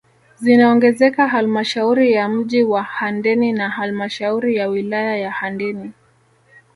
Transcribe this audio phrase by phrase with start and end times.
[0.39, 5.91] Zinaongezeka halmashauri ya mji wa Handeni na halmashauri ya wilaya ya Handeni